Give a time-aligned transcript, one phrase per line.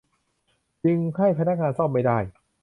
[0.83, 2.17] จึงให้พนักงานซ่อมไม่ได้